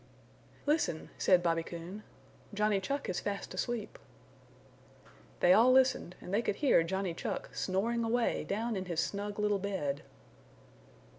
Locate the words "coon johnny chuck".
1.61-3.07